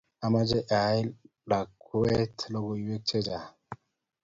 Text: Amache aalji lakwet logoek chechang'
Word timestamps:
Amache 0.25 0.59
aalji 0.77 1.09
lakwet 1.49 2.35
logoek 2.51 2.85
chechang' 3.09 3.51